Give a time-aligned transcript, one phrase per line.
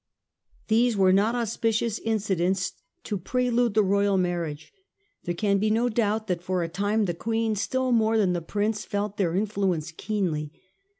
[0.67, 4.73] These were not auspicious incidents to prelude the Royal marriage.
[5.25, 8.41] There can be no doubt that for a time the Queen, still more than the
[8.41, 10.53] Prince, felt their infl uence keenly.